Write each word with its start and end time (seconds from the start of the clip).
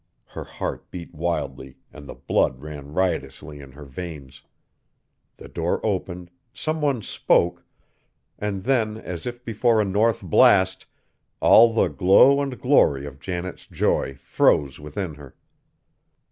Her 0.29 0.45
heart 0.45 0.89
beat 0.89 1.13
wildly 1.13 1.77
and 1.93 2.09
the 2.09 2.15
blood 2.15 2.59
ran 2.59 2.91
riotously 2.91 3.59
in 3.59 3.73
her 3.73 3.85
veins. 3.85 4.41
The 5.37 5.47
door 5.47 5.79
opened, 5.85 6.31
some 6.51 6.81
one 6.81 7.03
spoke; 7.03 7.63
and 8.39 8.63
then, 8.63 8.97
as 8.97 9.27
if 9.27 9.45
before 9.45 9.79
a 9.79 9.85
north 9.85 10.23
blast, 10.23 10.87
all 11.39 11.71
the 11.71 11.87
glow 11.87 12.41
and 12.41 12.59
glory 12.59 13.05
of 13.05 13.19
Janet's 13.19 13.67
joy 13.67 14.15
froze 14.15 14.79
within 14.79 15.13
her! 15.13 15.35